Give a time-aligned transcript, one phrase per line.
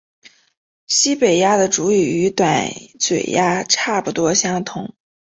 [0.87, 4.95] 西北鸦的主羽与短嘴鸦差不多相同。